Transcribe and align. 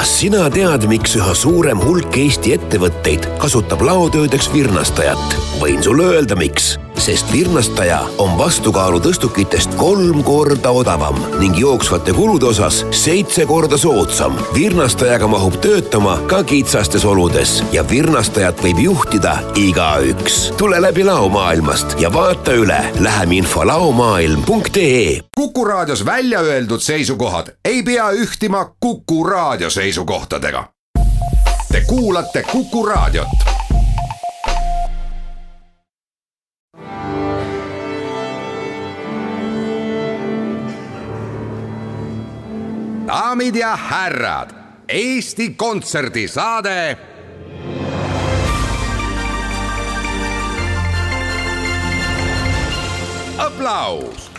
kas 0.00 0.12
sina 0.16 0.46
tead, 0.48 0.86
miks 0.88 1.12
üha 1.18 1.32
suurem 1.36 1.80
hulk 1.84 2.14
Eesti 2.16 2.54
ettevõtteid 2.54 3.26
kasutab 3.42 3.82
laotöödeks 3.84 4.48
virnastajat? 4.48 5.34
võin 5.60 5.82
sulle 5.84 6.06
öelda, 6.14 6.38
miks 6.40 6.78
sest 7.00 7.32
virnastaja 7.32 8.00
on 8.18 8.38
vastukaalu 8.38 8.98
tõstukitest 9.00 9.72
kolm 9.80 10.20
korda 10.24 10.70
odavam 10.76 11.16
ning 11.40 11.56
jooksvate 11.56 12.12
kulude 12.12 12.50
osas 12.50 12.82
seitse 12.90 13.46
korda 13.48 13.78
soodsam. 13.80 14.36
virnastajaga 14.54 15.28
mahub 15.28 15.56
töötama 15.64 16.18
ka 16.28 16.42
kitsastes 16.44 17.04
oludes 17.04 17.62
ja 17.72 17.84
virnastajat 17.88 18.60
võib 18.62 18.82
juhtida 18.84 19.38
igaüks. 19.56 20.52
tule 20.56 20.82
läbi 20.82 21.04
laomaailmast 21.04 21.96
ja 22.00 22.12
vaata 22.12 22.52
üle 22.52 22.80
läheminfo 23.00 23.66
laomaailm.ee. 23.66 25.20
kuku 25.36 25.64
raadios 25.64 26.04
välja 26.04 26.40
öeldud 26.40 26.80
seisukohad 26.80 27.56
ei 27.64 27.82
pea 27.82 28.10
ühtima 28.10 28.64
Kuku 28.80 29.24
raadio 29.24 29.70
seisukohtadega. 29.70 30.64
Te 31.72 31.80
kuulate 31.80 32.42
Kuku 32.42 32.86
raadiot 32.86 33.59
daamid 43.10 43.56
ja 43.56 43.76
härrad, 43.76 44.50
Eesti 44.88 45.50
Kontserdi 45.56 46.28
saade. 46.28 46.98
aplaus. 53.38 54.30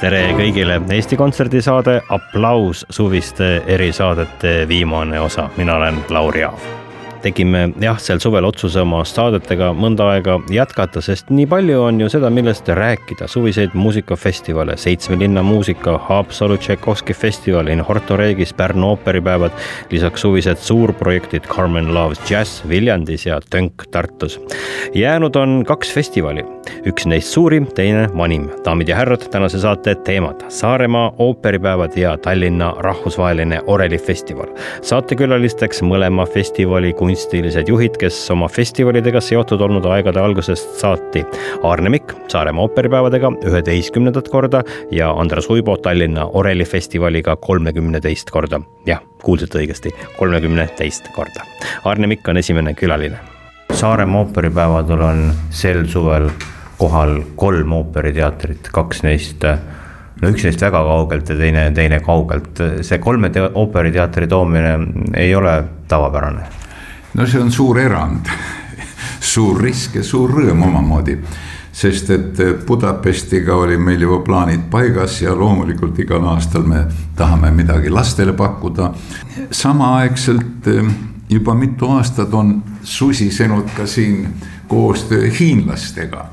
tere 0.00 0.32
kõigile, 0.32 0.80
Eesti 0.94 1.16
Kontserdi 1.16 1.62
saade 1.62 2.00
Applaus 2.08 2.86
suviste 2.90 3.62
erisaadete 3.66 4.68
viimane 4.68 5.20
osa, 5.20 5.50
mina 5.56 5.76
olen 5.76 6.04
Lauri 6.10 6.44
Aav 6.44 6.87
tegime 7.22 7.68
jah, 7.82 7.98
sel 8.02 8.20
suvel 8.22 8.46
otsuse 8.48 8.80
oma 8.82 9.02
saadetega 9.06 9.72
mõnda 9.76 10.08
aega 10.14 10.38
jätkata, 10.52 11.02
sest 11.04 11.30
nii 11.34 11.46
palju 11.50 11.82
on 11.82 12.00
ju 12.02 12.08
seda, 12.12 12.30
millest 12.30 12.68
rääkida, 12.68 13.28
suviseid 13.30 13.74
muusikafestivale, 13.78 14.76
seitsme 14.80 15.18
linna 15.20 15.42
muusika, 15.42 15.98
Haapsalu 16.08 16.56
Tšaikovski 16.58 17.14
festival, 17.14 17.68
In 17.68 17.80
Horto 17.84 18.16
Regis, 18.16 18.52
Pärnu 18.54 18.92
ooperipäevad, 18.92 19.54
lisaks 19.90 20.20
suvised 20.20 20.62
suurprojektid 20.62 21.48
Carmen 21.48 21.94
Loves 21.94 22.30
Jazz 22.30 22.62
Viljandis 22.68 23.26
ja 23.26 23.40
Tönk 23.50 23.86
Tartus. 23.90 24.40
jäänud 24.94 25.36
on 25.36 25.64
kaks 25.66 25.92
festivali, 25.94 26.44
üks 26.86 27.06
neist 27.06 27.32
suurim, 27.32 27.66
teine 27.74 28.08
vanim. 28.16 28.48
daamid 28.64 28.88
ja 28.88 28.96
härrad, 28.96 29.28
tänase 29.30 29.58
saate 29.58 29.94
teemad 29.94 30.44
Saaremaa 30.48 31.12
ooperipäevad 31.18 31.96
ja 31.96 32.16
Tallinna 32.16 32.74
rahvusvaheline 32.78 33.60
orelifestival. 33.66 34.48
saatekülalisteks 34.82 35.82
mõlema 35.82 36.26
festivali 36.26 36.92
kunstilised 37.08 37.68
juhid, 37.68 37.94
kes 37.96 38.16
oma 38.34 38.50
festivalidega 38.52 39.20
seotud 39.24 39.62
olnud 39.64 39.86
aegade 39.88 40.20
algusest 40.20 40.74
saati. 40.76 41.22
Aarne 41.64 41.88
Mikk 41.94 42.12
Saaremaa 42.28 42.66
ooperipäevadega 42.66 43.30
üheteistkümnendat 43.48 44.28
korda 44.28 44.60
ja 44.92 45.08
Andres 45.16 45.48
Uibo 45.48 45.76
Tallinna 45.80 46.26
orelifestivaliga 46.36 47.36
kolmekümne 47.36 48.00
teist 48.04 48.30
korda. 48.30 48.60
jah, 48.86 49.00
kuulsite 49.24 49.62
õigesti, 49.62 49.94
kolmekümne 50.18 50.68
teist 50.76 51.08
korda. 51.16 51.46
Aarne 51.84 52.12
Mikk 52.12 52.28
on 52.28 52.42
esimene 52.42 52.74
külaline. 52.76 53.16
Saaremaa 53.72 54.26
ooperipäevadel 54.26 55.08
on 55.08 55.24
sel 55.50 55.86
suvel 55.88 56.28
kohal 56.76 57.22
kolm 57.36 57.72
ooperiteatrit, 57.72 58.68
kaks 58.72 59.02
neist 59.08 59.48
no 60.20 60.28
üks 60.28 60.44
neist 60.44 60.60
väga 60.60 60.84
kaugelt 60.92 61.32
ja 61.32 61.40
teine, 61.40 61.70
teine 61.72 62.04
kaugelt. 62.04 62.64
see 62.82 63.00
kolme 63.00 63.32
ooperiteatri 63.54 64.28
toomine 64.28 64.78
ei 65.16 65.34
ole 65.34 65.62
tavapärane 65.88 66.67
no 67.18 67.26
see 67.26 67.40
on 67.42 67.50
suur 67.52 67.78
erand 67.82 68.28
suur 69.20 69.58
risk 69.62 69.98
ja 69.98 70.04
suur 70.06 70.30
rõõm 70.30 70.62
omamoodi. 70.68 71.18
sest 71.72 72.10
et 72.10 72.40
Budapestiga 72.66 73.54
oli 73.54 73.76
meil 73.78 74.00
juba 74.02 74.18
plaanid 74.24 74.64
paigas 74.70 75.20
ja 75.22 75.34
loomulikult 75.34 75.98
igal 75.98 76.24
aastal 76.26 76.62
me 76.66 76.86
tahame 77.16 77.50
midagi 77.50 77.90
lastele 77.90 78.32
pakkuda. 78.32 78.92
samaaegselt 79.50 80.66
eh, 80.66 80.90
juba 81.28 81.54
mitu 81.54 81.90
aastat 81.90 82.34
on 82.34 82.62
susisenud 82.82 83.70
ka 83.76 83.86
siin 83.86 84.28
koostöö 84.68 85.30
hiinlastega 85.40 86.30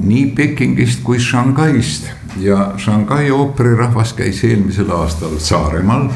nii 0.00 0.26
Pekingist 0.36 1.00
kui 1.02 1.20
Shanghai'st 1.20 2.10
ja 2.40 2.72
Shanghai 2.78 3.30
ooperirahvas 3.30 4.12
käis 4.12 4.44
eelmisel 4.44 4.90
aastal 4.90 5.38
Saaremaal 5.38 6.08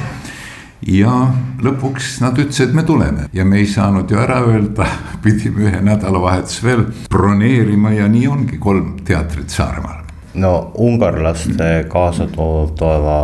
ja 0.87 1.15
lõpuks 1.63 2.21
nad 2.23 2.39
ütlesid, 2.39 2.75
me 2.75 2.85
tuleme 2.87 3.27
ja 3.35 3.45
me 3.45 3.59
ei 3.61 3.67
saanud 3.71 4.11
ju 4.11 4.19
ära 4.23 4.41
öelda, 4.47 4.87
pidime 5.25 5.67
ühe 5.69 5.81
nädalavahetuse 5.85 6.67
veel 6.67 6.85
broneerima 7.11 7.93
ja 7.97 8.09
nii 8.11 8.27
ongi 8.31 8.59
kolm 8.63 8.97
teatrit 9.05 9.51
Saaremaal. 9.51 10.05
no 10.35 10.73
ungarlaste 10.75 11.87
kaasatoodava 11.89 13.21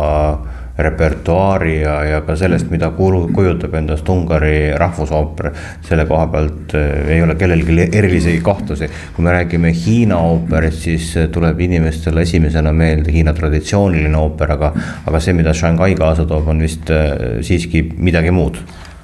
repertuaari 0.77 1.81
ja, 1.81 1.95
ja 2.03 2.21
ka 2.25 2.35
sellest, 2.35 2.69
mida 2.73 2.89
kulu, 2.97 3.27
kujutab 3.33 3.75
endast 3.77 4.09
Ungari 4.09 4.73
rahvusooper. 4.77 5.51
selle 5.85 6.05
koha 6.09 6.27
pealt 6.27 6.73
eh, 6.77 7.13
ei 7.15 7.21
ole 7.23 7.35
kellelgi 7.35 7.89
erilisi 7.91 8.39
kahtlusi. 8.43 8.89
kui 9.15 9.25
me 9.25 9.31
räägime 9.31 9.73
Hiina 9.85 10.17
ooperist, 10.17 10.81
siis 10.87 11.13
tuleb 11.31 11.59
inimestele 11.59 12.21
esimesena 12.21 12.73
meelde 12.73 13.11
Hiina 13.11 13.33
traditsiooniline 13.33 14.17
ooper, 14.17 14.51
aga, 14.57 14.73
aga 15.05 15.19
see, 15.19 15.33
mida 15.33 15.53
Shanghai 15.53 15.95
kaasa 15.95 16.25
toob, 16.25 16.47
on 16.47 16.61
vist 16.61 16.89
eh, 16.89 17.39
siiski 17.41 17.85
midagi 17.97 18.31
muud. 18.31 18.57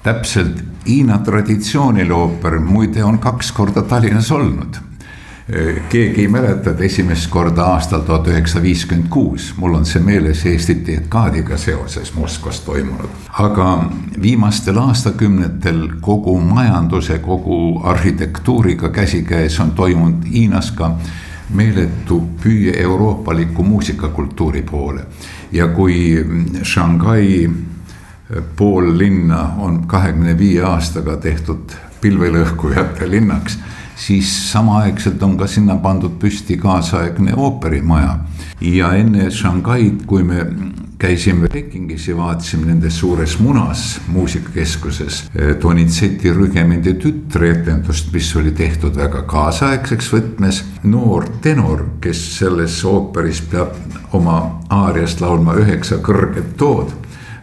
täpselt, 0.04 0.64
Hiina 0.88 1.20
traditsiooniline 1.26 2.14
ooper 2.14 2.60
muide 2.60 3.04
on 3.04 3.20
kaks 3.20 3.52
korda 3.52 3.86
Tallinnas 3.86 4.32
olnud 4.32 4.89
keegi 5.90 6.22
ei 6.22 6.28
mäleta, 6.28 6.70
et 6.70 6.82
esimest 6.82 7.30
korda 7.30 7.64
aastal 7.74 8.04
tuhat 8.06 8.28
üheksasada 8.28 8.64
viiskümmend 8.64 9.08
kuus, 9.10 9.54
mul 9.58 9.74
on 9.80 9.86
see 9.86 10.02
meeles 10.04 10.44
Eesti 10.46 10.76
dekaadiga 10.86 11.58
seoses 11.58 12.14
Moskvas 12.14 12.60
toimunud. 12.66 13.10
aga 13.30 13.90
viimastel 14.22 14.78
aastakümnetel 14.78 15.88
kogu 16.02 16.40
majanduse, 16.40 17.20
kogu 17.20 17.82
arhitektuuriga 17.84 18.90
käsikäes 18.90 19.60
on 19.60 19.72
toimunud 19.72 20.26
Hiinas 20.32 20.72
ka 20.72 20.92
meeletu 21.54 22.22
püüe 22.44 22.82
euroopaliku 22.82 23.64
muusikakultuuri 23.64 24.62
poole. 24.62 25.02
ja 25.52 25.68
kui 25.68 26.26
Shanghai 26.64 27.50
pool 28.56 28.98
linna 28.98 29.54
on 29.58 29.88
kahekümne 29.88 30.38
viie 30.38 30.62
aastaga 30.62 31.18
tehtud 31.18 31.74
pilvelõhkujate 32.02 33.10
linnaks 33.10 33.58
siis 34.00 34.52
samaaegselt 34.52 35.24
on 35.24 35.38
ka 35.38 35.48
sinna 35.48 35.76
pandud 35.76 36.16
püsti 36.20 36.58
kaasaegne 36.58 37.34
ooperimaja. 37.36 38.20
ja 38.62 38.94
enne 38.94 39.32
Shanghai'd, 39.32 40.06
kui 40.06 40.24
me 40.24 40.46
käisime 41.00 41.48
Pekingis 41.48 42.08
ja 42.08 42.18
vaatasime 42.18 42.66
nendes 42.66 43.00
suures 43.00 43.38
munas 43.40 44.02
muusikakeskuses 44.08 45.22
Donizetti 45.62 46.34
Rügemendi 46.34 46.94
tütreetendust, 46.94 48.12
mis 48.14 48.36
oli 48.36 48.52
tehtud 48.52 48.96
väga 48.96 49.22
kaasaegseks 49.22 50.12
võtmes. 50.14 50.64
noor 50.84 51.30
tenor, 51.42 51.86
kes 52.02 52.24
selles 52.40 52.84
ooperis 52.86 53.42
peab 53.52 53.76
oma 54.14 54.60
aariast 54.70 55.22
laulma 55.22 55.56
üheksa 55.56 56.02
kõrget 56.04 56.58
tood 56.58 56.92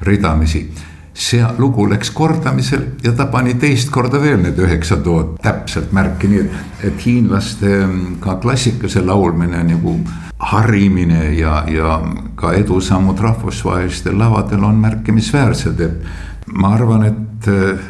ridamisi 0.00 0.68
see 1.16 1.44
lugu 1.59 1.87
läks 1.88 2.10
kordamisel 2.12 2.82
ja 3.04 3.12
ta 3.16 3.27
pani 3.32 3.54
teist 3.60 3.91
korda 3.91 4.21
veel 4.21 4.43
need 4.43 4.59
üheksa 4.60 4.99
tood 5.00 5.38
täpselt 5.43 5.93
märki, 5.97 6.28
nii 6.28 6.43
et, 6.44 6.56
et 6.91 7.04
hiinlaste 7.06 7.71
mm, 7.87 8.19
ka 8.21 8.37
klassikalise 8.43 9.00
laulmine 9.04 9.62
nagu 9.65 9.97
harimine 10.50 11.31
ja, 11.38 11.62
ja 11.72 12.00
ka 12.37 12.53
edusammud 12.53 13.21
rahvusvahelistel 13.21 14.18
lavadel 14.18 14.65
on 14.68 14.77
märkimisväärsed, 14.83 15.80
et 15.80 16.53
ma 16.53 16.74
arvan, 16.77 17.07
et 17.09 17.48
äh, 17.48 17.80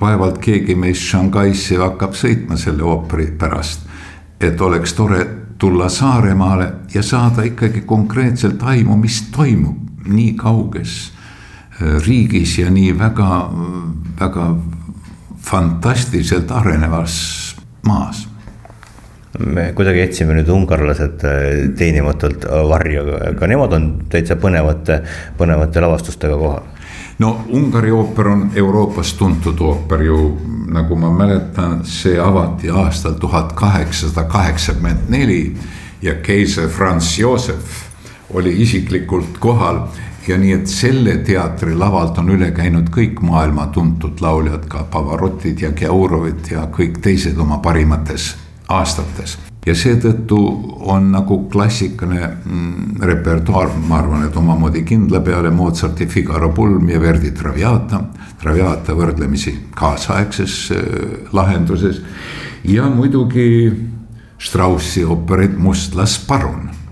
vaevalt 0.00 0.38
keegi 0.44 0.76
meist 0.76 1.08
Shanghai'sse 1.08 1.80
hakkab 1.80 2.12
sõitma 2.18 2.60
selle 2.60 2.84
ooperi 2.84 3.30
pärast. 3.38 3.88
et 4.40 4.60
oleks 4.60 4.92
tore 4.92 5.26
tulla 5.58 5.88
Saaremaale 5.88 6.72
ja 6.94 7.02
saada 7.02 7.42
ikkagi 7.42 7.80
konkreetselt 7.80 8.62
aimu, 8.62 8.96
mis 8.96 9.22
toimub 9.32 10.04
nii 10.04 10.34
kauges 10.36 11.13
riigis 11.80 12.58
ja 12.58 12.70
nii 12.70 12.92
väga, 12.98 13.50
väga 14.20 14.46
fantastiliselt 15.42 16.50
arenevas 16.50 17.16
maas 17.86 18.28
me 19.38 19.72
kuidagi 19.74 19.98
jätsime 19.98 20.36
nüüd 20.36 20.50
ungarlased 20.52 21.24
äh, 21.26 21.48
teenimatult 21.78 22.46
varju, 22.68 23.04
aga 23.32 23.48
nemad 23.50 23.74
on 23.76 23.88
täitsa 24.10 24.36
põnevate, 24.40 25.00
põnevate 25.38 25.82
lavastustega 25.82 26.36
kohal. 26.38 26.62
no 27.18 27.32
Ungari 27.50 27.90
ooper 27.90 28.28
on 28.28 28.44
Euroopas 28.56 29.14
tuntud 29.18 29.60
ooper 29.60 30.02
ju, 30.02 30.18
nagu 30.74 30.96
ma 30.96 31.10
mäletan, 31.10 31.82
see 31.84 32.18
avati 32.20 32.70
aastal 32.70 33.18
tuhat 33.20 33.52
kaheksasada 33.58 34.28
kaheksakümmend 34.30 35.10
neli 35.10 35.56
ja 36.02 36.14
keiser 36.22 36.68
Franz 36.68 37.18
Josef 37.18 37.82
oli 38.34 38.54
isiklikult 38.62 39.38
kohal 39.38 39.86
ja 40.28 40.38
nii, 40.40 40.52
et 40.56 40.70
selle 40.70 41.16
teatri 41.26 41.74
lavalt 41.76 42.18
on 42.22 42.30
üle 42.34 42.50
käinud 42.56 42.88
kõik 42.92 43.20
maailma 43.24 43.66
tuntud 43.74 44.20
lauljad, 44.24 44.66
ka 44.70 44.86
Pavarotid 44.90 45.60
ja 45.64 45.72
Geurovid 45.76 46.50
ja 46.52 46.66
kõik 46.72 47.00
teised 47.04 47.38
oma 47.38 47.58
parimates 47.64 48.34
aastates. 48.68 49.38
ja 49.66 49.72
seetõttu 49.72 50.36
on 50.92 51.06
nagu 51.12 51.38
klassikaline 51.48 52.26
mm, 52.44 53.00
repertuaar, 53.00 53.70
ma 53.88 53.98
arvan, 54.02 54.26
et 54.26 54.36
omamoodi 54.36 54.82
kindla 54.84 55.20
peale 55.24 55.50
Mozarti 55.50 56.06
Figaro 56.06 56.50
pulm 56.52 56.88
ja 56.88 57.00
Verdi 57.00 57.30
Traviata. 57.32 58.02
Traviata 58.40 58.92
võrdlemisi 58.92 59.54
kaasaegses 59.74 60.58
äh, 60.72 60.78
lahenduses 61.32 62.02
ja 62.64 62.88
muidugi 62.90 63.72
Straussi 64.38 65.04
ooperid 65.04 65.56
Mustlas 65.56 66.18
parun 66.28 66.83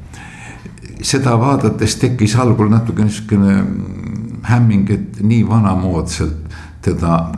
seda 1.03 1.37
vaadates 1.39 1.97
tekkis 2.01 2.37
algul 2.39 2.71
natuke 2.71 3.05
niisugune 3.05 3.65
hämming, 4.43 4.91
et 4.91 5.21
nii 5.23 5.49
vanamoodsalt 5.49 6.39
teda 6.83 7.31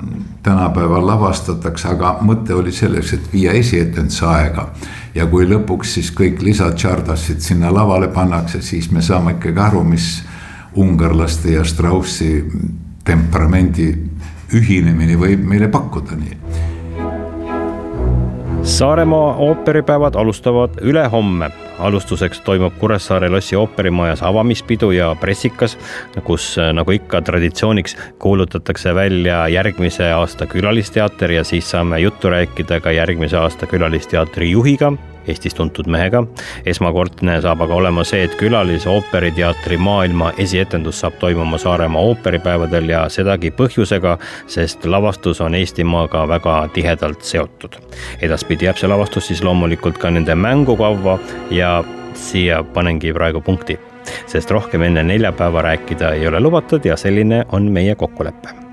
tänapäeval 0.43 1.06
lavastatakse, 1.06 1.88
aga 1.88 2.19
mõte 2.25 2.55
oli 2.56 2.72
selleks, 2.72 3.12
et 3.12 3.32
viia 3.32 3.52
esietenduse 3.52 4.26
aega. 4.26 4.69
ja 5.14 5.26
kui 5.26 5.46
lõpuks 5.46 5.94
siis 5.94 6.11
kõik 6.11 6.43
lisatšardassid 6.43 7.40
sinna 7.40 7.75
lavale 7.75 8.08
pannakse, 8.08 8.62
siis 8.62 8.90
me 8.90 9.02
saame 9.02 9.37
ikkagi 9.37 9.61
aru, 9.61 9.84
mis 9.84 10.25
ungarlaste 10.75 11.52
ja 11.52 11.64
Straussi 11.64 12.44
temperamendi 13.05 13.94
ühinemine 14.55 15.19
võib 15.20 15.44
meile 15.44 15.69
pakkuda, 15.69 16.17
nii 16.17 16.37
Saaremaa 18.64 19.37
ooperipäevad 19.44 20.14
alustavad 20.17 20.81
ülehomme 20.81 21.50
alustuseks 21.78 22.40
toimub 22.40 22.74
Kuressaare 22.78 23.28
lossi 23.28 23.56
ooperimajas 23.56 24.22
avamispidu 24.22 24.90
ja 24.90 25.14
pressikas, 25.20 25.78
kus 26.24 26.56
nagu 26.72 26.92
ikka 26.92 27.22
traditsiooniks 27.22 27.96
kuulutatakse 28.18 28.94
välja 28.94 29.48
järgmise 29.48 30.12
aasta 30.12 30.46
külalisteater 30.46 31.30
ja 31.30 31.44
siis 31.44 31.70
saame 31.70 31.98
juttu 31.98 32.30
rääkida 32.30 32.80
ka 32.80 32.92
järgmise 32.92 33.36
aasta 33.36 33.66
külalisteatri 33.66 34.50
juhiga 34.50 34.92
Eestis 35.28 35.54
tuntud 35.54 35.86
mehega. 35.86 36.24
esmakordne 36.66 37.40
saab 37.42 37.62
aga 37.64 37.74
olema 37.74 38.04
see, 38.04 38.24
et 38.24 38.34
külalise 38.40 38.88
ooperiteatri 38.90 39.76
maailma 39.76 40.32
esietendus 40.38 41.00
saab 41.00 41.18
toimuma 41.20 41.58
Saaremaa 41.58 42.02
ooperipäevadel 42.02 42.88
ja 42.88 43.04
sedagi 43.08 43.50
põhjusega, 43.50 44.18
sest 44.46 44.84
lavastus 44.84 45.40
on 45.40 45.54
Eestimaaga 45.54 46.28
väga 46.28 46.56
tihedalt 46.74 47.22
seotud. 47.22 47.78
edaspidi 48.22 48.64
jääb 48.64 48.80
see 48.80 48.88
lavastus 48.88 49.26
siis 49.26 49.42
loomulikult 49.42 49.98
ka 49.98 50.10
nende 50.10 50.34
mängukavva 50.34 51.18
ja 51.50 51.84
siia 52.14 52.62
panengi 52.64 53.12
praegu 53.12 53.40
punkti, 53.40 53.78
sest 54.26 54.50
rohkem 54.50 54.82
enne 54.82 55.02
neljapäeva 55.02 55.62
rääkida 55.62 56.12
ei 56.18 56.28
ole 56.28 56.40
lubatud 56.40 56.84
ja 56.84 56.96
selline 56.96 57.44
on 57.52 57.72
meie 57.72 57.94
kokkulepe 57.94 58.63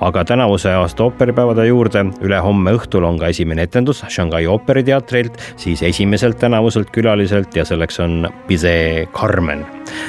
aga 0.00 0.24
tänavuse 0.24 0.72
aasta 0.74 1.04
ooperipäevade 1.04 1.66
juurde 1.66 2.04
ülehomme 2.20 2.74
õhtul 2.78 3.04
on 3.08 3.18
ka 3.18 3.30
esimene 3.32 3.66
etendus 3.68 4.04
Shanghai 4.08 4.46
ooperiteatrilt, 4.46 5.38
siis 5.56 5.82
esimeselt 5.82 6.38
tänavuselt 6.38 6.90
külaliselt 6.90 7.56
ja 7.56 7.64
selleks 7.64 8.00
on 8.00 8.28
Bizet 8.48 9.12
Carmen. 9.12 9.66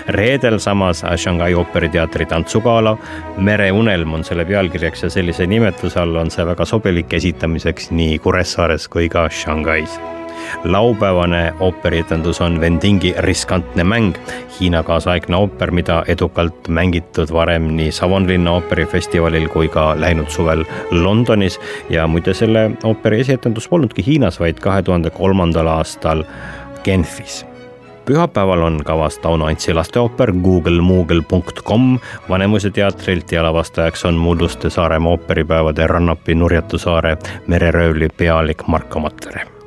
reedel 0.07 0.59
samas 0.59 1.03
Shanghai 1.15 1.53
ooperiteatri 1.53 2.25
tantsugala 2.25 2.97
Mereunelm 3.37 4.13
on 4.13 4.23
selle 4.23 4.45
pealkirjaks 4.45 5.03
ja 5.03 5.09
sellise 5.09 5.47
nimetuse 5.47 5.99
all 5.99 6.15
on 6.15 6.31
see 6.31 6.45
väga 6.45 6.65
sobilik 6.65 7.13
esitamiseks 7.13 7.91
nii 7.91 8.19
Kuressaares 8.19 8.87
kui 8.87 9.09
ka 9.09 9.29
Shanghais 9.29 10.20
laupäevane 10.63 11.53
ooperietendus 11.59 12.41
on 12.41 12.61
Vendingi 12.61 13.13
riskantne 13.17 13.83
mäng, 13.83 14.15
Hiina 14.59 14.83
kaasaegne 14.83 15.35
ooper, 15.35 15.71
mida 15.71 16.03
edukalt 16.07 16.67
mängitud 16.67 17.33
varem 17.33 17.71
nii 17.77 17.91
Savonlinna 17.91 18.51
ooperifestivalil 18.51 19.47
kui 19.49 19.67
ka 19.67 19.93
läinud 19.99 20.29
suvel 20.29 20.65
Londonis. 20.91 21.59
Ja 21.89 22.07
muide, 22.07 22.33
selle 22.33 22.71
ooperi 22.83 23.19
esietendus 23.19 23.67
polnudki 23.67 24.05
Hiinas, 24.05 24.39
vaid 24.39 24.59
kahe 24.59 24.81
tuhande 24.81 25.09
kolmandal 25.09 25.67
aastal 25.67 26.23
Genfis. 26.83 27.45
Pühapäeval 28.05 28.61
on 28.61 28.81
kavas 28.85 29.17
Tauno 29.17 29.45
Antsi 29.45 29.73
lasteooper 29.73 30.31
googlemoogle.com 30.43 31.99
Vanemuise 32.29 32.69
teatrilt 32.69 33.31
ja 33.31 33.43
lavastajaks 33.43 34.05
on 34.05 34.13
mulluste 34.13 34.69
Saaremaa 34.69 35.11
ooperipäevade 35.11 35.87
Rannapi 35.87 36.35
Nurjatusaare 36.35 37.17
mereröövli 37.47 38.09
pealik 38.17 38.67
Marko 38.67 38.99
Matvere 38.99 39.60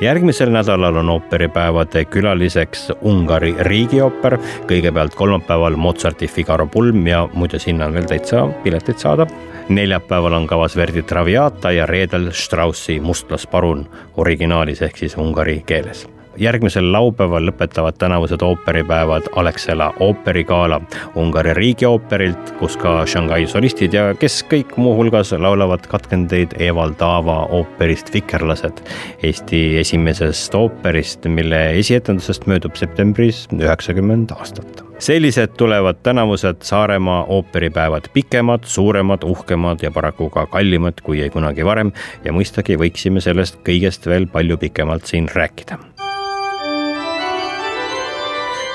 järgmisel 0.00 0.50
nädalal 0.50 0.96
on 0.96 1.10
ooperipäevade 1.10 2.04
külaliseks 2.04 2.92
Ungari 3.00 3.54
riigiooper, 3.58 4.38
kõigepealt 4.68 5.14
kolmapäeval 5.16 5.76
Mozarti 5.76 6.28
Figaro 6.28 6.66
pulm 6.66 7.06
ja 7.06 7.26
muide, 7.32 7.58
sinna 7.58 7.86
on 7.86 7.96
veel 7.96 8.08
täitsa 8.08 8.46
pileteid 8.62 8.98
saada. 8.98 9.26
neljapäeval 9.68 10.32
on 10.32 10.46
kavas 10.46 10.76
Verdi 10.76 11.02
Traviata 11.02 11.72
ja 11.72 11.86
reedel 11.86 12.30
Straussi 12.32 13.00
Mustlas 13.00 13.46
parun 13.46 13.88
originaalis 14.16 14.82
ehk 14.82 14.96
siis 14.96 15.16
ungari 15.16 15.62
keeles 15.66 16.06
järgmisel 16.38 16.92
laupäeval 16.92 17.48
lõpetavad 17.48 17.98
tänavused 17.98 18.42
ooperipäevad 18.42 19.30
Alexela 19.36 19.92
ooperigala 20.00 20.80
Ungari 21.14 21.54
riigiooperilt, 21.54 22.54
kus 22.58 22.76
ka 22.76 23.06
Shanghai 23.06 23.46
solistid 23.46 23.94
ja 23.94 24.14
kes 24.14 24.42
kõik 24.50 24.76
muuhulgas 24.76 25.32
laulavad 25.32 25.86
katkendeid 25.90 26.56
Evald 26.60 27.00
Aava 27.00 27.42
ooperist 27.58 28.12
Vikerlased, 28.14 28.82
Eesti 29.22 29.78
esimesest 29.78 30.54
ooperist, 30.54 31.26
mille 31.28 31.62
esietendusest 31.78 32.46
möödub 32.46 32.76
septembris 32.76 33.46
üheksakümmend 33.52 34.34
aastat. 34.36 34.84
Sellised 34.98 35.56
tulevad 35.56 35.96
tänavused 36.02 36.62
Saaremaa 36.64 37.24
ooperipäevad 37.24 38.08
pikemad, 38.12 38.64
suuremad, 38.64 39.22
uhkemad 39.22 39.82
ja 39.82 39.90
paraku 39.90 40.30
ka 40.30 40.46
kallimad 40.46 41.02
kui 41.02 41.30
kunagi 41.30 41.64
varem. 41.64 41.92
Ja 42.24 42.32
mõistagi 42.32 42.78
võiksime 42.80 43.20
sellest 43.20 43.60
kõigest 43.66 44.08
veel 44.08 44.26
palju 44.26 44.56
pikemalt 44.56 45.04
siin 45.06 45.28
rääkida 45.28 45.95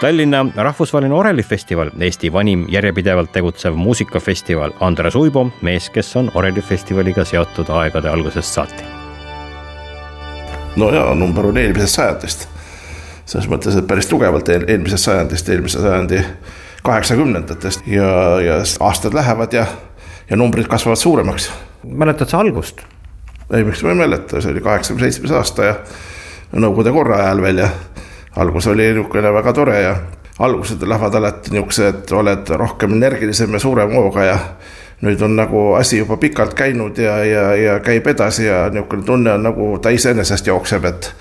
Tallinna 0.01 0.45
rahvusvaheline 0.56 1.13
orelifestival, 1.13 1.92
Eesti 2.00 2.33
vanim 2.33 2.65
järjepidevalt 2.69 3.31
tegutsev 3.31 3.75
muusikafestival, 3.77 4.71
Andres 4.80 5.15
Uibo, 5.15 5.44
mees, 5.62 5.89
kes 5.94 6.15
on 6.18 6.31
orelifestivaliga 6.33 7.21
seotud 7.25 7.69
aegade 7.69 8.09
algusest 8.09 8.53
saati. 8.53 8.83
no 10.75 10.89
jaa, 10.89 11.15
number 11.15 11.45
on 11.45 11.57
eelmisest 11.57 11.95
sajandist. 11.95 12.48
selles 13.25 13.50
mõttes, 13.50 13.77
et 13.77 13.88
päris 13.88 14.09
tugevalt 14.09 14.50
eelmisest 14.50 15.03
sajandist, 15.03 15.50
eelmise 15.50 15.81
sajandi 15.81 16.24
kaheksakümnendatest 16.83 17.86
ja, 17.88 18.40
ja 18.42 18.57
aastad 18.80 19.14
lähevad 19.14 19.54
ja, 19.54 19.68
ja 20.30 20.37
numbrid 20.37 20.68
kasvavad 20.68 20.97
suuremaks. 20.97 21.52
mäletad 21.83 22.30
sa 22.30 22.40
algust? 22.40 22.81
ei, 23.54 23.64
miks 23.64 23.83
ma 23.83 23.94
ei 23.94 24.02
mäleta, 24.02 24.42
see 24.42 24.52
oli 24.52 24.66
kaheksakümne 24.66 25.11
seitsmes 25.11 25.37
aasta 25.37 25.69
ja 25.69 25.75
Nõukogude 26.52 26.92
korra 26.92 27.18
ajal 27.23 27.42
veel 27.45 27.59
ja 27.64 27.69
algus 28.35 28.68
oli 28.68 28.94
niisugune 28.94 29.33
väga 29.33 29.54
tore 29.54 29.81
ja 29.81 29.95
algused 30.40 30.83
lähevad 30.88 31.16
alati 31.16 31.52
niisugused, 31.52 32.11
oled 32.11 32.50
rohkem 32.50 32.94
energilisem 32.94 33.54
ja 33.54 33.59
suurema 33.59 33.94
hooga 33.94 34.23
ja 34.23 34.40
nüüd 35.02 35.21
on 35.21 35.35
nagu 35.35 35.73
asi 35.73 35.97
juba 35.97 36.18
pikalt 36.18 36.54
käinud 36.54 36.97
ja, 36.97 37.18
ja, 37.26 37.45
ja 37.56 37.80
käib 37.80 38.07
edasi 38.07 38.45
ja 38.45 38.69
niisugune 38.69 39.04
tunne 39.04 39.33
on 39.33 39.44
nagu 39.44 39.71
ta 39.81 39.90
iseenesest 39.90 40.47
jookseb, 40.47 40.85
et 40.85 41.14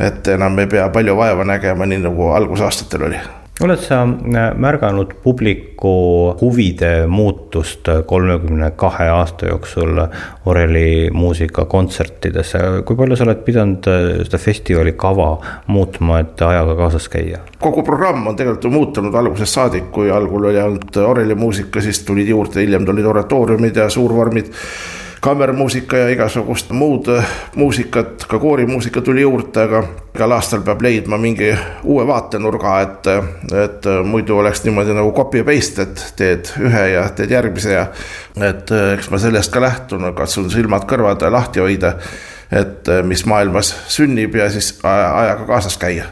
et 0.00 0.28
enam 0.28 0.58
ei 0.58 0.66
pea 0.66 0.88
palju 0.92 1.16
vaeva 1.16 1.44
nägema, 1.44 1.86
nii 1.86 1.98
nagu 2.04 2.30
algusaastatel 2.36 3.02
oli 3.08 3.20
oled 3.64 3.80
sa 3.80 4.02
äh, 4.04 4.50
märganud 4.60 5.14
publiku 5.22 5.92
huvide 6.40 7.06
muutust 7.08 7.88
kolmekümne 8.06 8.70
kahe 8.76 9.08
aasta 9.08 9.48
jooksul 9.48 10.00
oreli 10.46 11.08
muusikakontsertides, 11.12 12.52
kui 12.84 12.98
palju 12.98 13.16
sa 13.16 13.24
oled 13.24 13.40
pidanud 13.46 13.88
äh, 13.88 14.10
seda 14.26 14.40
festivali 14.42 14.92
kava 14.92 15.30
muutma, 15.72 16.20
et 16.24 16.44
ajaga 16.44 16.76
kaasas 16.82 17.08
käia? 17.12 17.40
kogu 17.60 17.82
programm 17.82 18.26
on 18.28 18.36
tegelikult 18.36 18.68
ju 18.68 18.70
muutunud. 18.70 19.14
Algusest 19.16 19.56
saadik, 19.56 19.88
kui 19.92 20.10
algul 20.12 20.50
oli 20.50 20.60
ainult 20.60 20.96
orelimuusika, 21.00 21.80
siis 21.80 22.02
tulid 22.04 22.28
juurde, 22.28 22.60
hiljem 22.60 22.84
tulid 22.86 23.08
oratooriumid 23.08 23.80
ja 23.80 23.88
suurvormid 23.90 24.52
kammermuusika 25.20 25.96
ja 25.96 26.08
igasugust 26.12 26.70
muud 26.70 27.08
äh, 27.08 27.30
muusikat, 27.56 28.26
ka 28.28 28.38
koorimuusika 28.38 29.00
tuli 29.00 29.24
juurde, 29.24 29.62
aga 29.62 29.82
igal 30.14 30.36
aastal 30.36 30.62
peab 30.66 30.82
leidma 30.82 31.18
mingi 31.20 31.50
uue 31.84 32.06
vaatenurga, 32.06 32.76
et, 32.84 33.10
et 33.64 33.90
muidu 34.04 34.38
oleks 34.38 34.64
niimoodi 34.64 34.94
nagu 34.96 35.12
copy 35.16 35.44
paste, 35.44 35.88
et 35.88 36.04
teed 36.16 36.52
ühe 36.60 36.86
ja 36.94 37.08
teed 37.16 37.32
järgmise 37.32 37.74
ja 37.74 37.88
et 38.36 38.72
äh, 38.72 38.92
eks 38.96 39.10
ma 39.10 39.20
sellest 39.22 39.52
ka 39.52 39.64
lähtun, 39.64 40.08
katsun 40.16 40.50
silmad-kõrvad 40.52 41.26
lahti 41.32 41.64
hoida, 41.64 41.96
et 42.50 42.88
äh, 42.88 43.02
mis 43.04 43.26
maailmas 43.26 43.74
sünnib 43.92 44.36
ja 44.38 44.50
siis 44.52 44.74
ajaga 44.84 45.44
kaasas 45.48 45.78
käia 45.80 46.08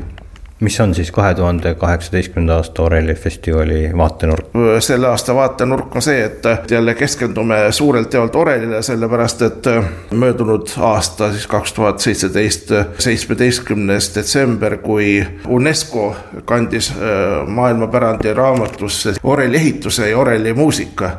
mis 0.61 0.81
on 0.81 0.95
siis 0.95 1.11
kahe 1.11 1.35
tuhande 1.35 1.75
kaheksateistkümnenda 1.75 2.57
aasta 2.57 2.83
Oreli 2.83 3.15
festivali 3.15 3.91
vaatenurk? 3.97 4.47
selle 4.79 5.09
aasta 5.09 5.35
vaatenurk 5.35 5.97
on 5.97 6.03
see, 6.03 6.25
et 6.25 6.71
jälle 6.71 6.95
keskendume 6.95 7.57
suurelt 7.71 8.15
jaolt 8.15 8.37
Orelile, 8.37 8.83
sellepärast 8.83 9.43
et 9.43 9.65
möödunud 10.11 10.69
aasta, 10.81 11.33
siis 11.33 11.47
kaks 11.47 11.73
tuhat 11.73 12.01
seitseteist, 12.01 12.71
seitsmeteistkümnes 12.99 14.15
detsember, 14.15 14.77
kui 14.77 15.27
UNESCO 15.47 16.17
kandis 16.45 16.91
äh, 16.91 17.47
maailmapärandi 17.47 18.35
raamatusse 18.35 19.15
Oreli 19.23 19.57
ehituse 19.57 20.11
ja 20.11 20.19
Oreli 20.19 20.55
muusika 20.55 21.11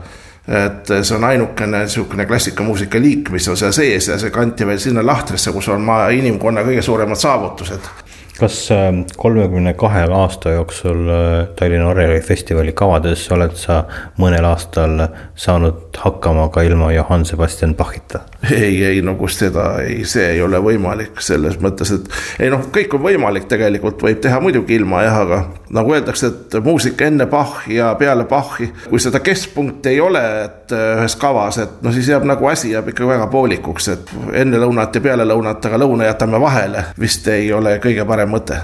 et 0.46 0.92
see 1.02 1.16
on 1.18 1.24
ainukene 1.24 1.80
niisugune 1.82 2.26
klassikamuusika 2.30 3.00
liik, 3.02 3.32
mis 3.34 3.48
on 3.50 3.58
seal 3.58 3.74
sees 3.74 4.08
ja 4.12 4.18
see 4.22 4.30
kanti 4.30 4.68
veel 4.68 4.78
sinna 4.80 5.02
lahtrisse, 5.06 5.52
kus 5.52 5.70
on 5.74 5.82
maa 5.82 6.10
inimkonna 6.14 6.62
kõige 6.68 6.84
suuremad 6.86 7.18
saavutused 7.18 8.05
kas 8.40 8.72
ähm, 8.72 9.04
kolmekümne 9.18 9.74
kahe 9.74 10.04
aasta 10.12 10.50
jooksul 10.58 11.10
äh, 11.10 11.48
Tallinna 11.56 11.88
Oreli 11.88 12.20
festivali 12.22 12.74
kavades 12.76 13.24
oled 13.32 13.56
sa 13.60 13.84
mõnel 14.20 14.48
aastal 14.48 15.08
saanud 15.36 15.96
hakkama 16.04 16.50
ka 16.52 16.66
ilma 16.68 16.92
Johann 16.92 17.26
Sebastian 17.26 17.76
Bachita? 17.76 18.26
Ei, 18.52 18.86
ei 18.86 19.02
no 19.02 19.16
kus 19.16 19.38
seda, 19.40 19.66
ei, 19.84 20.04
see 20.08 20.26
ei 20.36 20.42
ole 20.44 20.60
võimalik 20.64 21.22
selles 21.24 21.58
mõttes, 21.62 21.92
et 21.96 22.44
ei 22.46 22.52
noh, 22.54 22.68
kõik 22.74 22.94
on 22.98 23.04
võimalik, 23.06 23.48
tegelikult 23.52 24.04
võib 24.06 24.22
teha 24.24 24.40
muidugi 24.44 24.78
ilma 24.80 25.04
jah, 25.06 25.20
aga 25.26 25.42
nagu 25.76 25.96
öeldakse, 25.96 26.32
et 26.32 26.58
muusika 26.66 27.10
enne 27.10 27.28
Bachi 27.32 27.80
ja 27.80 27.94
peale 28.00 28.28
Bachi, 28.30 28.70
kui 28.90 29.02
seda 29.02 29.22
keskpunkti 29.26 29.96
ei 29.96 30.00
ole, 30.04 30.24
et 30.46 30.76
äh, 30.76 30.88
ühes 31.00 31.18
kavas, 31.22 31.60
et 31.64 31.84
no 31.86 31.94
siis 31.96 32.10
jääb 32.12 32.28
nagu 32.28 32.52
asi 32.52 32.74
jääb 32.76 32.94
ikka 32.94 33.10
väga 33.10 33.28
poolikuks, 33.34 33.92
et 33.96 34.16
enne 34.44 34.62
lõunat 34.62 34.96
ja 34.96 35.06
peale 35.06 35.28
lõunat, 35.28 35.70
aga 35.70 35.82
lõuna 35.82 36.10
jätame 36.12 36.42
vahele, 36.42 36.90
vist 37.00 37.28
ei 37.32 37.52
ole 37.54 37.80
kõige 37.84 38.08
parem 38.08 38.36
mõte 38.36 38.62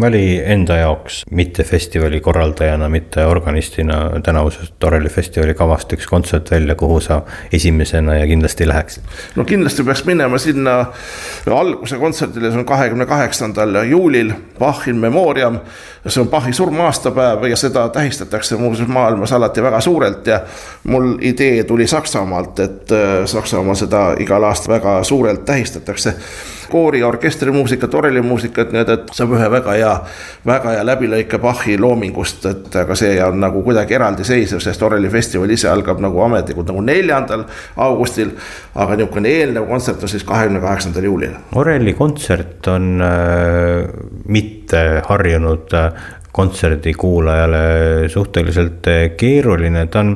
vali 0.00 0.42
enda 0.44 0.76
jaoks 0.76 1.22
mitte 1.30 1.64
festivali 1.64 2.20
korraldajana, 2.20 2.88
mitte 2.88 3.24
organistina 3.24 4.20
tänavusest 4.22 4.74
Toreli 4.78 5.08
festivali 5.08 5.54
kavast 5.54 5.92
üks 5.92 6.06
kontsert 6.06 6.50
välja, 6.50 6.74
kuhu 6.74 7.00
sa 7.00 7.22
esimesena 7.52 8.14
ja 8.14 8.26
kindlasti 8.26 8.68
läheksid? 8.68 9.02
no 9.36 9.44
kindlasti 9.44 9.84
peaks 9.84 10.04
minema 10.04 10.38
sinna 10.38 10.76
alguse 11.58 11.96
kontserdile, 11.98 12.50
see 12.50 12.60
on 12.60 12.68
kahekümne 12.68 13.06
kaheksandal 13.06 13.82
juulil, 13.88 14.32
Bach 14.58 14.88
in 14.88 14.96
memoriam. 14.96 15.60
see 16.06 16.20
on 16.20 16.28
Bachi 16.28 16.52
surma-aastapäev 16.52 17.48
ja 17.50 17.56
seda 17.56 17.88
tähistatakse 17.88 18.56
muuseas 18.56 18.88
maailmas 18.88 19.32
alati 19.32 19.62
väga 19.62 19.80
suurelt 19.80 20.26
ja 20.26 20.40
mul 20.84 21.16
idee 21.20 21.64
tuli 21.64 21.86
Saksamaalt, 21.86 22.60
et 22.60 22.92
äh, 22.92 23.24
Saksamaal 23.24 23.74
seda 23.74 24.12
igal 24.20 24.44
aastal 24.44 24.74
väga 24.74 25.02
suurelt 25.02 25.44
tähistatakse 25.44 26.14
koori- 26.70 27.00
ja 27.00 27.08
orkestrimuusikat, 27.08 27.94
orelimuusikat, 27.94 28.72
nii 28.72 28.82
et, 28.82 28.92
et 28.96 29.12
saab 29.16 29.34
ühe 29.36 29.50
väga 29.50 29.76
hea, 29.76 29.92
väga 30.46 30.74
hea 30.76 30.84
läbilõike 30.86 31.40
Bachi 31.42 31.78
loomingust, 31.80 32.46
et 32.50 32.76
aga 32.82 32.96
see 32.98 33.14
on 33.24 33.40
nagu 33.42 33.62
kuidagi 33.66 33.96
eraldiseisev, 33.98 34.62
sest 34.64 34.82
orelifestival 34.82 35.50
ise 35.54 35.70
algab 35.70 36.02
nagu 36.04 36.22
ametlikult 36.26 36.70
nagu 36.72 36.84
neljandal 36.84 37.46
augustil. 37.76 38.34
aga 38.74 38.96
niisugune 38.96 39.28
eelnev 39.28 39.68
kontsert 39.68 40.02
on 40.02 40.08
siis 40.08 40.24
kahekümne 40.24 40.60
kaheksandal 40.60 41.04
juulil. 41.04 41.34
oreli 41.54 41.92
kontsert 41.94 42.68
on 42.68 43.00
äh, 43.02 43.88
mitte 44.28 45.02
harjunud 45.08 45.74
äh, 45.74 45.92
kontserdikuulajale 46.36 48.08
suhteliselt 48.12 48.88
keeruline, 49.16 49.86
ta 49.92 50.02
on, 50.04 50.12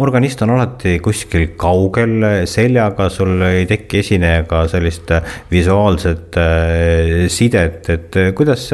organist 0.00 0.42
on 0.46 0.54
alati 0.56 0.96
kuskil 1.04 1.52
kaugel 1.60 2.46
seljaga, 2.48 3.08
sul 3.12 3.42
ei 3.50 3.66
teki 3.70 4.00
esinejaga 4.02 4.64
sellist 4.72 5.12
visuaalset 5.52 6.40
äh, 6.40 7.26
sidet, 7.32 7.92
et 7.92 8.22
kuidas 8.36 8.70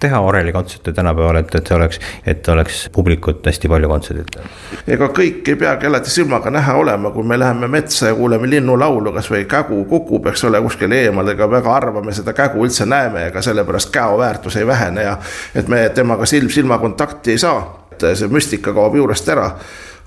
teha 0.00 0.20
Oreli 0.20 0.52
kontserte 0.52 0.92
tänapäeval, 0.92 1.36
et, 1.36 1.54
et 1.54 1.66
see 1.66 1.76
oleks, 1.76 2.00
et 2.26 2.48
oleks 2.48 2.84
publikut 2.92 3.46
hästi 3.46 3.68
palju 3.68 3.90
kontserdil? 3.90 4.46
ega 4.86 5.08
kõik 5.14 5.48
ei 5.48 5.58
peagi 5.58 5.88
alati 5.88 6.12
silmaga 6.12 6.52
näha 6.54 6.76
olema, 6.78 7.10
kui 7.14 7.26
me 7.26 7.38
läheme 7.38 7.68
metsa 7.68 8.12
ja 8.12 8.14
kuuleme 8.18 8.50
linnulaulu, 8.50 9.12
kasvõi 9.16 9.44
kägu 9.50 9.82
kukub, 9.90 10.30
eks 10.30 10.44
ole, 10.48 10.62
kuskil 10.62 10.94
eemal, 10.94 11.34
ega 11.34 11.50
väga 11.50 11.74
harva 11.74 12.02
me 12.04 12.14
seda 12.14 12.34
kägu 12.36 12.64
üldse 12.66 12.86
näeme, 12.86 13.26
ega 13.32 13.42
sellepärast 13.42 13.92
käo 13.94 14.18
väärtus 14.18 14.56
ei 14.56 14.66
vähene 14.66 15.08
ja 15.08 15.18
et 15.54 15.68
me 15.68 15.88
temaga 15.94 16.26
silm 16.26 16.50
silma 16.52 16.78
kontakti 16.78 17.34
ei 17.34 17.42
saa, 17.42 17.87
et 18.04 18.18
see 18.18 18.32
müstika 18.32 18.74
kaob 18.76 18.96
juurest 18.98 19.28
ära. 19.34 19.52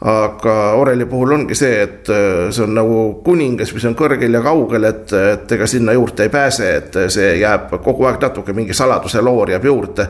Aga 0.02 0.54
oreli 0.82 1.06
puhul 1.06 1.36
ongi 1.36 1.56
see, 1.56 1.82
et 1.84 2.10
äh, 2.10 2.48
see 2.50 2.64
on 2.66 2.72
nagu 2.74 3.02
kuningas, 3.26 3.74
mis 3.76 3.84
on 3.86 3.98
kõrgel 3.98 4.34
ja 4.34 4.42
kaugel, 4.42 4.88
et, 4.90 5.12
et 5.14 5.52
ega 5.58 5.68
sinna 5.70 5.94
juurde 5.94 6.26
ei 6.26 6.34
pääse, 6.34 6.72
et 6.80 6.98
see 7.14 7.36
jääb 7.44 7.76
kogu 7.86 8.10
aeg 8.10 8.18
natuke 8.24 8.56
mingi 8.58 8.74
saladuse 8.74 9.22
loor 9.22 9.54
jääb 9.54 9.70
juurde. 9.70 10.08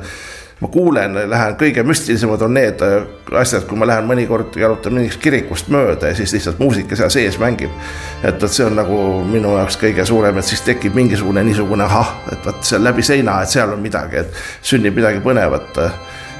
Ma 0.62 0.68
kuulen, 0.70 1.16
lähen, 1.30 1.56
kõige 1.58 1.82
müstilisemad 1.84 2.44
on 2.46 2.54
need 2.54 2.82
äh, 2.86 3.02
asjad, 3.42 3.64
kui 3.66 3.80
ma 3.82 3.88
lähen 3.90 4.06
mõnikord 4.06 4.56
jalutan 4.62 4.94
mingist 4.94 5.18
kirikust 5.20 5.72
mööda 5.74 6.12
ja 6.12 6.16
siis 6.16 6.36
lihtsalt 6.38 6.62
muusika 6.62 6.96
seal 6.96 7.10
sees 7.10 7.40
mängib. 7.42 7.74
et, 8.22 8.38
et 8.38 8.48
see 8.48 8.68
on 8.70 8.78
nagu 8.78 8.98
minu 9.26 9.56
jaoks 9.58 9.80
kõige 9.82 10.06
suurem, 10.06 10.38
et 10.38 10.46
siis 10.46 10.62
tekib 10.62 10.96
mingisugune 10.96 11.44
niisugune 11.50 11.84
ahah, 11.84 12.14
et 12.32 12.46
vot 12.46 12.62
seal 12.64 12.86
läbi 12.86 13.04
seina, 13.04 13.42
et 13.42 13.50
seal 13.50 13.74
on 13.74 13.82
midagi, 13.82 14.22
et 14.22 14.44
sünnib 14.62 15.02
midagi 15.02 15.20
põnevat 15.26 15.82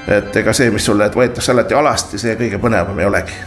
et 0.08 0.36
ega 0.36 0.52
see, 0.56 0.70
mis 0.70 0.84
sulle 0.84 1.10
võetakse 1.14 1.52
alati 1.52 1.74
alasti, 1.74 2.18
see 2.18 2.36
kõige 2.38 2.60
põnevam 2.62 2.98
ei 2.98 3.08
olegi. 3.08 3.40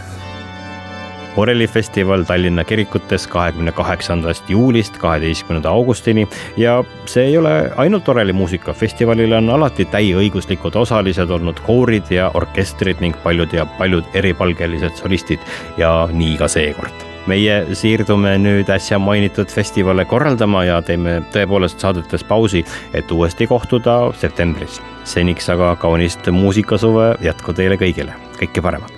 Oreli 1.36 1.66
festival 1.68 2.22
Tallinna 2.24 2.64
kirikutes 2.64 3.26
kahekümne 3.28 3.72
kaheksandast 3.76 4.48
juulist 4.50 4.96
kaheteistkümnenda 4.98 5.68
augustini 5.68 6.24
ja 6.56 6.78
see 7.04 7.26
ei 7.26 7.38
ole 7.38 7.72
ainult 7.76 8.08
Oreli 8.08 8.32
muusika, 8.32 8.72
festivalil 8.72 9.36
on 9.36 9.50
alati 9.52 9.84
täieõiguslikud 9.92 10.78
osalised 10.80 11.30
olnud 11.30 11.60
koorid 11.66 12.08
ja 12.10 12.30
orkestrid 12.34 13.04
ning 13.04 13.18
paljud 13.24 13.52
ja 13.52 13.66
paljud 13.76 14.08
eripalgelised 14.16 14.96
solistid 14.96 15.44
ja 15.76 15.92
nii 16.12 16.38
ka 16.40 16.48
seekord 16.48 17.05
meie 17.30 17.58
siirdume 17.76 18.36
nüüd 18.42 18.70
äsja 18.72 18.98
mainitud 19.02 19.50
festivale 19.52 20.04
korraldama 20.08 20.64
ja 20.68 20.80
teeme 20.82 21.20
tõepoolest 21.34 21.82
saadetes 21.82 22.24
pausi, 22.24 22.64
et 22.94 23.10
uuesti 23.12 23.46
kohtuda 23.46 23.98
septembris. 24.20 24.80
seniks 25.04 25.50
aga 25.50 25.76
kaunist 25.76 26.26
muusikasuve 26.32 27.14
jätku 27.22 27.52
teile 27.52 27.78
kõigile, 27.80 28.14
kõike 28.40 28.62
paremat. 28.62 28.95